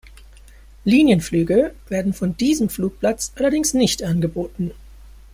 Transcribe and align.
Linienflüge 0.83 1.75
werden 1.87 2.13
von 2.13 2.35
diesem 2.35 2.69
Flugplatz 2.69 3.33
allerdings 3.35 3.75
nicht 3.75 4.01
angeboten. 4.01 4.71